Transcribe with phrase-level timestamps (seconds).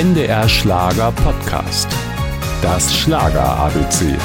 [0.00, 1.88] NDR Schlager Podcast.
[2.62, 4.16] Das Schlager ABC.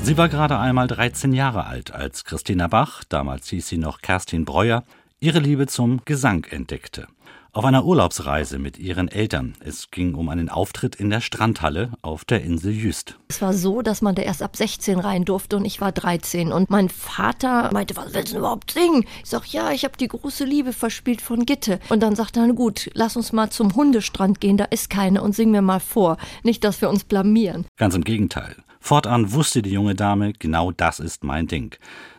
[0.00, 4.46] Sie war gerade einmal 13 Jahre alt, als Christina Bach, damals hieß sie noch Kerstin
[4.46, 4.84] Breuer,
[5.20, 7.06] ihre Liebe zum Gesang entdeckte.
[7.52, 9.54] Auf einer Urlaubsreise mit ihren Eltern.
[9.60, 13.16] Es ging um einen Auftritt in der Strandhalle auf der Insel Jüst.
[13.28, 16.50] Es war so, dass man da erst ab 16 rein durfte und ich war 13.
[16.50, 19.04] Und mein Vater meinte, was willst du überhaupt singen?
[19.22, 21.78] Ich sag, ja, ich habe die große Liebe verspielt von Gitte.
[21.90, 25.36] Und dann sagte er, gut, lass uns mal zum Hundestrand gehen, da ist keine und
[25.36, 26.16] sing mir mal vor.
[26.42, 27.66] Nicht, dass wir uns blamieren.
[27.76, 28.56] Ganz im Gegenteil.
[28.86, 31.74] Fortan wusste die junge Dame, genau das ist mein Ding.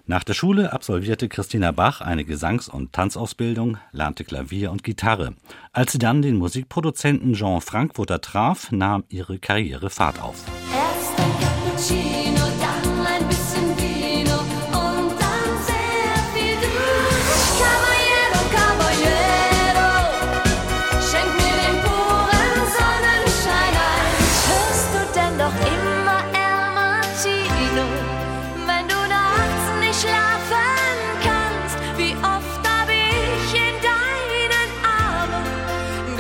[0.07, 5.35] Nach der Schule absolvierte Christina Bach eine Gesangs- und Tanzausbildung, lernte Klavier und Gitarre.
[5.73, 10.43] Als sie dann den Musikproduzenten Jean Frankfurter traf, nahm ihre Karriere Fahrt auf.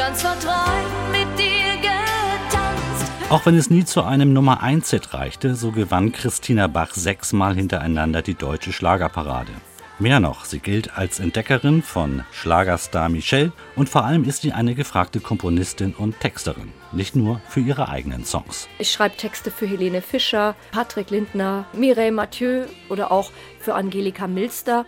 [0.05, 3.11] Ganz verträumt mit dir getanzt?
[3.29, 7.55] Auch wenn es nie zu einem Nummer 1 Hit reichte, so gewann Christina Bach sechsmal
[7.55, 9.51] hintereinander die deutsche Schlagerparade.
[9.97, 14.75] Mehr noch, sie gilt als Entdeckerin von Schlagerstar Michel und vor allem ist sie eine
[14.75, 18.67] gefragte Komponistin und Texterin, nicht nur für ihre eigenen Songs.
[18.77, 24.85] Ich schreibe Texte für Helene Fischer, Patrick Lindner, Mireille Mathieu oder auch für Angelika Milster.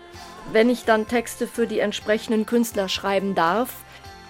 [0.52, 3.74] Wenn ich dann Texte für die entsprechenden Künstler schreiben darf,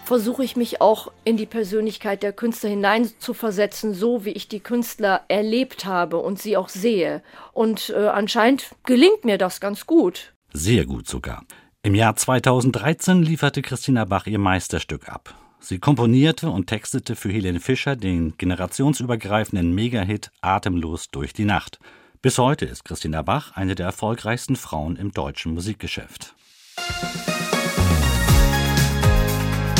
[0.07, 5.21] versuche ich mich auch in die Persönlichkeit der Künstler hineinzuversetzen, so wie ich die Künstler
[5.27, 7.21] erlebt habe und sie auch sehe.
[7.53, 10.33] Und äh, anscheinend gelingt mir das ganz gut.
[10.53, 11.43] Sehr gut sogar.
[11.83, 15.35] Im Jahr 2013 lieferte Christina Bach ihr Meisterstück ab.
[15.59, 21.79] Sie komponierte und textete für Helene Fischer den generationsübergreifenden Megahit Atemlos durch die Nacht.
[22.21, 26.33] Bis heute ist Christina Bach eine der erfolgreichsten Frauen im deutschen Musikgeschäft.